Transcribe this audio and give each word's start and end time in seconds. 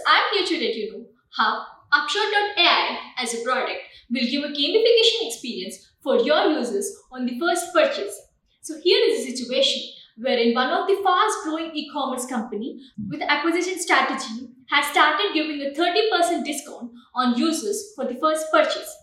let 0.00 0.74
you 0.74 0.92
know 0.92 1.06
how 1.36 1.64
Upshot.ai 1.92 2.98
as 3.18 3.34
a 3.34 3.42
product 3.42 3.80
will 4.10 4.24
give 4.24 4.44
a 4.44 4.48
gamification 4.48 5.28
experience 5.28 5.90
for 6.02 6.16
your 6.16 6.46
users 6.52 6.90
on 7.10 7.26
the 7.26 7.38
first 7.38 7.72
purchase. 7.74 8.18
So 8.62 8.80
here 8.82 8.98
is 9.10 9.20
a 9.20 9.30
situation 9.30 9.82
wherein 10.16 10.54
one 10.54 10.70
of 10.70 10.88
the 10.88 11.00
fast 11.04 11.36
growing 11.44 11.70
e-commerce 11.74 12.24
company 12.26 12.80
with 13.10 13.20
acquisition 13.20 13.78
strategy 13.78 14.48
has 14.70 14.86
started 14.86 15.34
giving 15.34 15.60
a 15.60 15.74
30% 15.74 16.44
discount 16.44 16.92
on 17.14 17.36
users 17.36 17.92
for 17.94 18.06
the 18.06 18.18
first 18.20 18.46
purchase. 18.50 18.96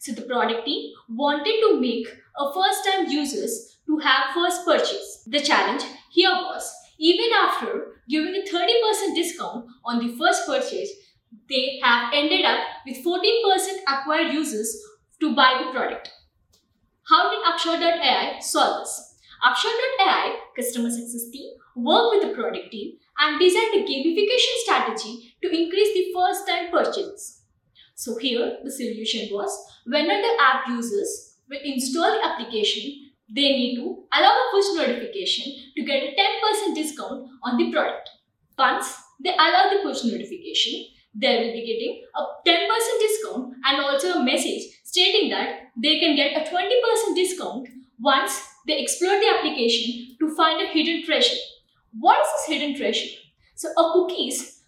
So 0.00 0.12
the 0.12 0.22
product 0.22 0.66
team 0.66 0.92
wanted 1.08 1.60
to 1.60 1.80
make 1.80 2.06
a 2.36 2.52
first 2.52 2.86
time 2.86 3.06
users 3.08 3.78
to 3.86 3.98
have 3.98 4.34
first 4.34 4.66
purchase. 4.66 5.24
The 5.26 5.40
challenge 5.40 5.82
here 6.10 6.30
was 6.30 6.70
even 6.98 7.30
after 7.34 7.93
giving 8.08 8.34
a 8.34 8.44
30% 8.48 9.14
discount 9.14 9.66
on 9.84 9.98
the 9.98 10.16
first 10.16 10.46
purchase, 10.46 10.90
they 11.48 11.80
have 11.82 12.12
ended 12.14 12.44
up 12.44 12.60
with 12.86 13.04
14% 13.04 13.18
acquired 13.88 14.32
users 14.32 14.80
to 15.20 15.34
buy 15.34 15.62
the 15.64 15.70
product. 15.72 16.10
How 17.08 17.30
did 17.30 17.40
Upshot.ai 17.46 18.38
solve 18.40 18.84
this? 18.84 19.18
Upshot.ai 19.44 20.36
customer 20.56 20.90
success 20.90 21.28
team 21.30 21.52
worked 21.76 22.16
with 22.16 22.28
the 22.28 22.34
product 22.34 22.70
team 22.70 22.96
and 23.18 23.38
designed 23.38 23.74
a 23.74 23.84
gamification 23.84 24.54
strategy 24.64 25.34
to 25.42 25.48
increase 25.48 25.92
the 25.94 26.12
first 26.14 26.48
time 26.48 26.70
purchases. 26.70 27.42
So 27.94 28.16
here 28.16 28.58
the 28.64 28.70
solution 28.70 29.28
was 29.32 29.50
whenever 29.86 30.20
the 30.20 30.36
app 30.40 30.68
users 30.68 31.36
will 31.48 31.60
install 31.62 32.10
the 32.10 32.24
application, 32.24 33.03
they 33.28 33.48
need 33.52 33.76
to 33.76 34.04
allow 34.12 34.32
a 34.32 34.50
push 34.52 34.66
notification 34.74 35.52
to 35.76 35.84
get 35.84 36.02
a 36.02 36.14
10% 36.68 36.74
discount 36.74 37.28
on 37.42 37.56
the 37.56 37.72
product. 37.72 38.10
Once 38.58 38.96
they 39.22 39.32
allow 39.32 39.70
the 39.70 39.80
push 39.82 40.04
notification, 40.04 40.84
they 41.14 41.38
will 41.38 41.52
be 41.52 41.64
getting 41.64 42.04
a 42.16 42.22
10% 42.46 43.00
discount 43.00 43.54
and 43.64 43.80
also 43.80 44.14
a 44.14 44.24
message 44.24 44.62
stating 44.82 45.30
that 45.30 45.70
they 45.82 45.98
can 45.98 46.16
get 46.16 46.36
a 46.36 46.48
20% 46.50 47.14
discount 47.14 47.68
once 48.00 48.42
they 48.66 48.78
explore 48.80 49.18
the 49.18 49.32
application 49.36 50.16
to 50.18 50.34
find 50.34 50.60
a 50.60 50.70
hidden 50.70 51.04
treasure. 51.04 51.36
What 51.98 52.18
is 52.18 52.26
this 52.32 52.56
hidden 52.56 52.76
treasure? 52.76 53.08
So 53.54 53.70
a 53.70 53.92
cookies 53.92 54.62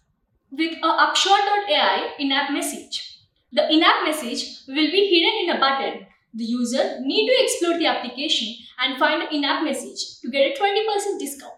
with 0.51 0.73
a 0.81 0.87
upshot.ai 0.87 2.13
in-app 2.19 2.51
message. 2.51 3.19
The 3.51 3.71
in-app 3.71 4.05
message 4.05 4.61
will 4.67 4.91
be 4.91 5.07
hidden 5.07 5.43
in 5.43 5.55
a 5.55 5.59
button. 5.59 6.07
The 6.37 6.45
user 6.45 6.99
need 7.01 7.25
to 7.25 7.43
explore 7.43 7.79
the 7.79 7.87
application 7.87 8.63
and 8.77 8.99
find 8.99 9.23
an 9.23 9.29
in-app 9.31 9.63
message 9.63 10.19
to 10.21 10.29
get 10.29 10.51
a 10.51 10.61
20% 10.61 11.19
discount. 11.19 11.53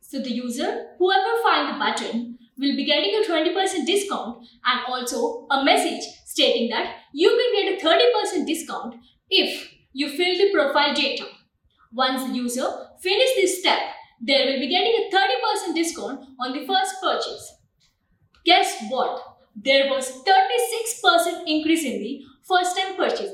So 0.00 0.18
the 0.20 0.32
user, 0.32 0.86
whoever 0.98 1.42
find 1.42 1.74
the 1.74 1.78
button, 1.78 2.38
will 2.56 2.74
be 2.74 2.86
getting 2.86 3.14
a 3.14 3.28
20% 3.28 3.84
discount 3.84 4.46
and 4.64 4.80
also 4.88 5.46
a 5.50 5.62
message 5.62 6.04
stating 6.24 6.70
that 6.70 6.94
you 7.12 7.28
can 7.28 7.78
get 7.78 7.84
a 7.84 8.38
30% 8.38 8.46
discount 8.46 8.94
if 9.28 9.70
you 9.92 10.08
fill 10.08 10.38
the 10.38 10.50
profile 10.54 10.94
data. 10.94 11.26
Once 11.92 12.24
the 12.24 12.34
user 12.34 12.66
finish 12.98 13.34
this 13.36 13.60
step, 13.60 13.78
they 14.22 14.46
will 14.46 14.58
be 14.58 14.68
getting 14.68 14.94
a 14.94 15.68
30% 15.68 15.74
discount 15.74 16.24
on 16.40 16.52
the 16.54 16.66
first 16.66 16.94
purchase. 17.02 17.56
Guess 18.46 18.84
what? 18.88 19.20
There 19.54 19.90
was 19.90 20.22
36% 20.24 21.42
increase 21.46 21.84
in 21.84 22.00
the 22.00 22.22
first 22.42 22.74
time 22.74 22.96
purchases. 22.96 23.31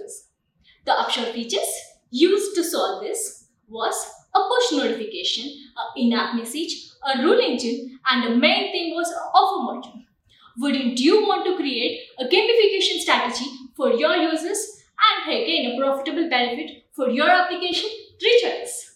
The 0.88 0.98
upshot 0.98 1.34
features 1.34 1.68
used 2.10 2.54
to 2.54 2.64
solve 2.64 3.02
this 3.02 3.44
was 3.68 3.94
a 4.34 4.40
push 4.40 4.78
notification, 4.78 5.44
an 5.76 6.02
in-app 6.02 6.34
message, 6.34 6.92
a 7.04 7.22
rule 7.22 7.38
engine, 7.38 7.98
and 8.10 8.24
the 8.24 8.34
main 8.34 8.72
thing 8.72 8.94
was 8.94 9.10
an 9.10 9.18
offer 9.34 9.66
module. 9.68 10.02
Wouldn't 10.56 10.98
you 10.98 11.28
want 11.28 11.44
to 11.44 11.56
create 11.56 12.08
a 12.18 12.24
gamification 12.24 13.02
strategy 13.02 13.50
for 13.76 13.90
your 13.92 14.16
users 14.16 14.82
and 14.98 15.46
gain 15.46 15.72
a 15.72 15.78
profitable 15.78 16.30
benefit 16.30 16.84
for 16.92 17.10
your 17.10 17.28
application? 17.28 17.90
Reach 18.22 18.44
us. 18.46 18.87